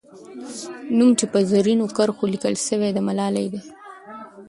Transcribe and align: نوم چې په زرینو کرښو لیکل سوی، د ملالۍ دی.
نوم 0.97 1.09
چې 1.19 1.25
په 1.31 1.39
زرینو 1.51 1.85
کرښو 1.97 2.25
لیکل 2.33 2.55
سوی، 2.67 2.89
د 2.93 2.99
ملالۍ 3.07 3.47
دی. 3.53 3.61